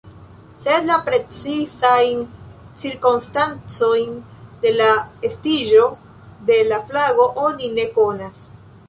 Sed 0.61 0.85
la 0.91 0.95
precizajn 1.07 2.23
cirkonstancojn 2.83 4.17
de 4.65 4.73
la 4.79 4.89
estiĝo 5.29 5.85
de 6.49 6.59
la 6.71 6.81
flago 6.89 7.29
oni 7.51 7.71
ne 7.77 7.87
konas. 8.01 8.43